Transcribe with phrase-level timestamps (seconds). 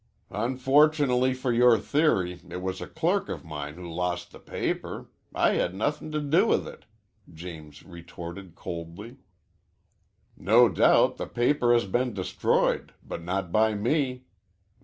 [0.31, 5.11] "Unfortunately for your theory it was a clerk of mine who lost the paper.
[5.31, 6.85] I had nothing to do with it,"
[7.31, 9.17] James retorted coldly.
[10.35, 14.23] "No doubt the paper has been destroyed, but not by me.